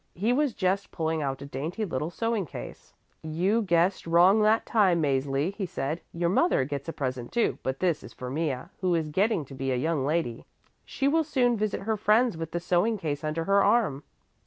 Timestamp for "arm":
13.63-14.01